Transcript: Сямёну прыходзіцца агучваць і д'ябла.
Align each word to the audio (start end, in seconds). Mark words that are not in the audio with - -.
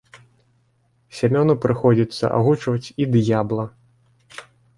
Сямёну 1.17 1.55
прыходзіцца 1.65 2.33
агучваць 2.39 2.87
і 3.03 3.09
д'ябла. 3.13 3.63